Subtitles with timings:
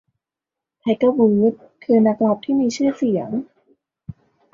[0.79, 3.29] ไทเกอร์ วูดส์ คือนักกอล์ฟที่มีชื่อเสียง